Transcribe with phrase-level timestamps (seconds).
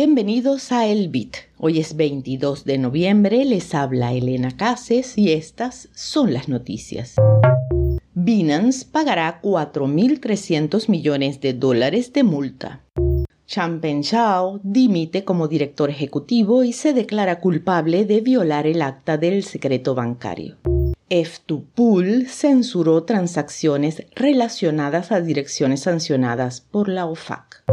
[0.00, 1.38] Bienvenidos a El Bit.
[1.58, 7.16] Hoy es 22 de noviembre, les habla Elena Cases y estas son las noticias.
[8.14, 12.84] Binance pagará 4.300 millones de dólares de multa.
[13.48, 19.42] Changpeng Zhao dimite como director ejecutivo y se declara culpable de violar el acta del
[19.42, 20.58] secreto bancario.
[21.10, 27.64] F2Pool censuró transacciones relacionadas a direcciones sancionadas por la OFAC.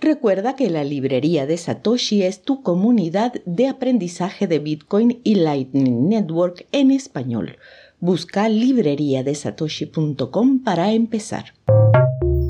[0.00, 6.08] Recuerda que la librería de Satoshi es tu comunidad de aprendizaje de Bitcoin y Lightning
[6.08, 7.56] Network en español.
[7.98, 11.54] Busca libreriadesatoshi.com para empezar.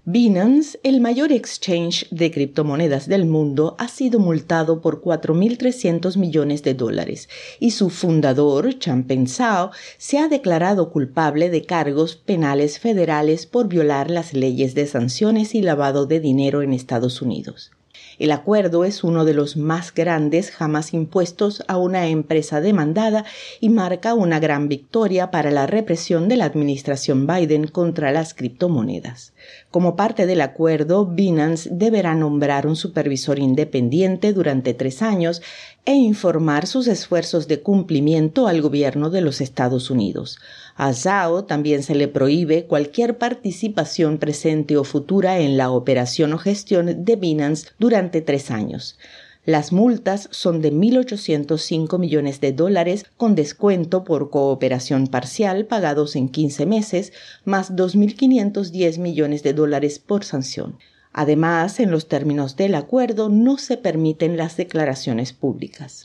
[0.09, 6.75] Binance, el mayor exchange de criptomonedas del mundo, ha sido multado por 4.300 millones de
[6.75, 13.67] dólares y su fundador, Changpeng Zhao, se ha declarado culpable de cargos penales federales por
[13.67, 17.73] violar las leyes de sanciones y lavado de dinero en Estados Unidos.
[18.19, 23.25] El acuerdo es uno de los más grandes jamás impuestos a una empresa demandada
[23.61, 29.35] y marca una gran victoria para la represión de la administración Biden contra las criptomonedas.
[29.71, 35.43] Como parte del acuerdo, Binance deberá nombrar un supervisor independiente durante tres años
[35.85, 40.39] e informar sus esfuerzos de cumplimiento al gobierno de los Estados Unidos.
[40.77, 46.39] A Zhao también se le prohíbe cualquier participación presente o futura en la operación o
[46.39, 48.99] gestión de Binance durante tres años.
[49.47, 56.29] Las multas son de 1.805 millones de dólares con descuento por cooperación parcial pagados en
[56.29, 57.13] 15 meses,
[57.45, 60.77] más 2.510 millones de dólares por sanción.
[61.13, 66.05] Además, en los términos del acuerdo no se permiten las declaraciones públicas.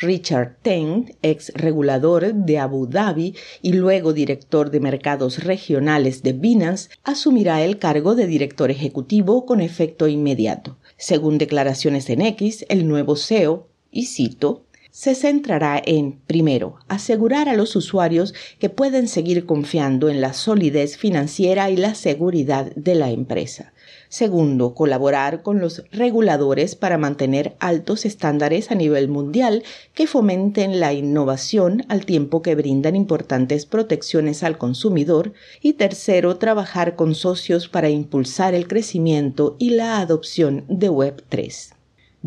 [0.00, 6.90] Richard Teng, ex regulador de Abu Dhabi y luego director de mercados regionales de Binance,
[7.02, 10.78] asumirá el cargo de director ejecutivo con efecto inmediato.
[10.96, 14.64] Según declaraciones en X, el nuevo CEO, y cito,
[14.98, 20.96] se centrará en, primero, asegurar a los usuarios que pueden seguir confiando en la solidez
[20.96, 23.72] financiera y la seguridad de la empresa.
[24.08, 29.62] Segundo, colaborar con los reguladores para mantener altos estándares a nivel mundial
[29.94, 35.32] que fomenten la innovación al tiempo que brindan importantes protecciones al consumidor.
[35.62, 41.77] Y tercero, trabajar con socios para impulsar el crecimiento y la adopción de Web3.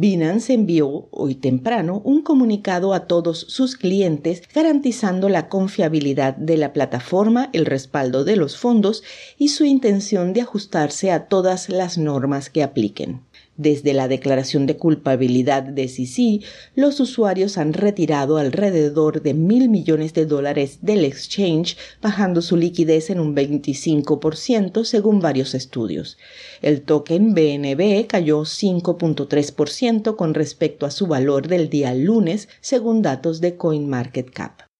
[0.01, 6.73] Binance envió hoy temprano un comunicado a todos sus clientes garantizando la confiabilidad de la
[6.73, 9.03] plataforma, el respaldo de los fondos
[9.37, 13.21] y su intención de ajustarse a todas las normas que apliquen.
[13.61, 16.41] Desde la declaración de culpabilidad de Sisi,
[16.73, 23.11] los usuarios han retirado alrededor de mil millones de dólares del exchange, bajando su liquidez
[23.11, 26.17] en un 25% según varios estudios.
[26.63, 33.41] El token BNB cayó 5.3% con respecto a su valor del día lunes, según datos
[33.41, 34.70] de CoinMarketCap.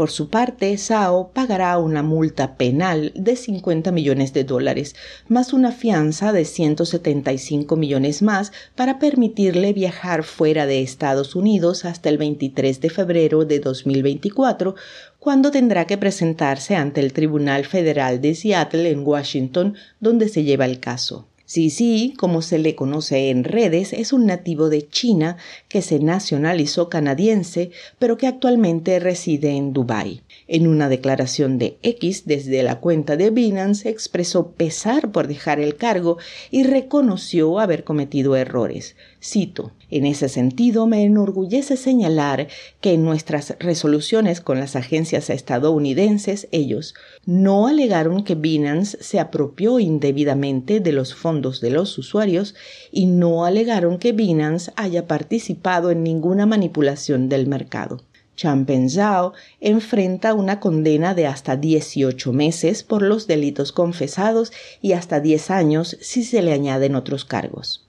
[0.00, 4.96] Por su parte, Sao pagará una multa penal de 50 millones de dólares,
[5.28, 12.08] más una fianza de 175 millones más para permitirle viajar fuera de Estados Unidos hasta
[12.08, 14.74] el 23 de febrero de 2024,
[15.18, 20.64] cuando tendrá que presentarse ante el Tribunal Federal de Seattle en Washington, donde se lleva
[20.64, 21.28] el caso.
[21.50, 25.36] Sisi, como se le conoce en redes, es un nativo de China
[25.68, 30.22] que se nacionalizó canadiense, pero que actualmente reside en Dubái.
[30.52, 35.76] En una declaración de X desde la cuenta de Binance expresó pesar por dejar el
[35.76, 36.18] cargo
[36.50, 38.96] y reconoció haber cometido errores.
[39.22, 42.48] Cito, en ese sentido me enorgullece señalar
[42.80, 49.78] que en nuestras resoluciones con las agencias estadounidenses ellos no alegaron que Binance se apropió
[49.78, 52.56] indebidamente de los fondos de los usuarios
[52.90, 58.02] y no alegaron que Binance haya participado en ninguna manipulación del mercado.
[58.40, 65.50] Zhao enfrenta una condena de hasta 18 meses por los delitos confesados y hasta 10
[65.50, 67.86] años si se le añaden otros cargos.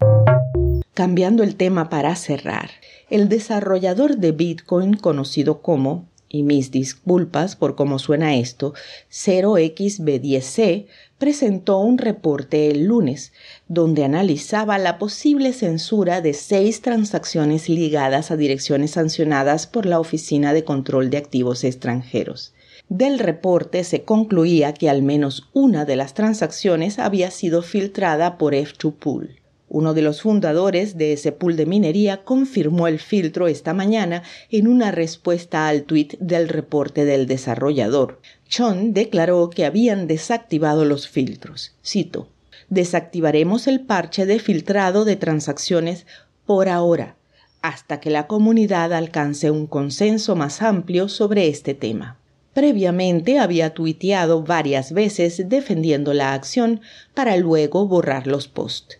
[0.93, 2.69] Cambiando el tema para cerrar,
[3.09, 8.73] el desarrollador de Bitcoin conocido como, y mis disculpas por cómo suena esto,
[9.11, 10.87] 0xB10C,
[11.17, 13.33] presentó un reporte el lunes
[13.67, 20.53] donde analizaba la posible censura de seis transacciones ligadas a direcciones sancionadas por la Oficina
[20.53, 22.53] de Control de Activos Extranjeros.
[22.87, 28.53] Del reporte se concluía que al menos una de las transacciones había sido filtrada por
[28.53, 29.40] F2Pool.
[29.73, 34.67] Uno de los fundadores de ese pool de minería confirmó el filtro esta mañana en
[34.67, 38.19] una respuesta al tuit del reporte del desarrollador.
[38.49, 41.73] Chon declaró que habían desactivado los filtros.
[41.85, 42.27] Cito
[42.67, 46.05] Desactivaremos el parche de filtrado de transacciones
[46.45, 47.15] por ahora,
[47.61, 52.17] hasta que la comunidad alcance un consenso más amplio sobre este tema.
[52.53, 56.81] Previamente había tuiteado varias veces defendiendo la acción
[57.13, 58.97] para luego borrar los posts.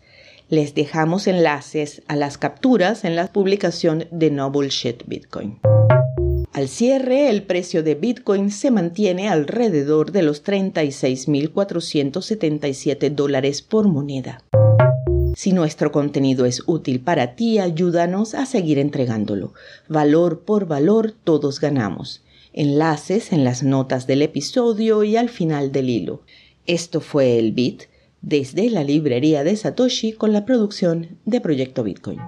[0.52, 5.60] Les dejamos enlaces a las capturas en la publicación de No Bullshit Bitcoin.
[6.52, 14.44] Al cierre, el precio de Bitcoin se mantiene alrededor de los 36.477 dólares por moneda.
[15.38, 19.54] Si nuestro contenido es útil para ti, ayúdanos a seguir entregándolo.
[19.88, 22.26] Valor por valor, todos ganamos.
[22.52, 26.24] Enlaces en las notas del episodio y al final del hilo.
[26.68, 27.84] Esto fue el Bit
[28.22, 32.20] desde la librería de Satoshi con la producción de Proyecto Bitcoin.